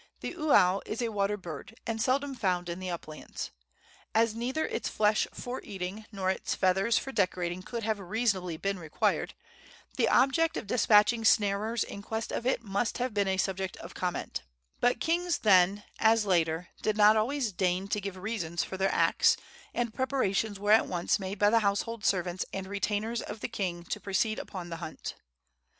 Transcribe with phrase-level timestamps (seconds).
[0.21, 3.51] The uau is a water bird, and seldom found in the uplands.
[4.15, 8.79] As neither its flesh for eating nor its feathers for decorating could have reasonably been
[8.79, 9.35] required,
[9.97, 13.93] the object of despatching snarers in quest of it must have been a subject of
[13.93, 14.41] comment;
[14.79, 19.37] but kings then, as later, did not always deign to give reasons for their acts,
[19.71, 23.83] and preparations were at once made by the household servants and retainers of the king
[23.83, 25.13] to proceed upon the hunt.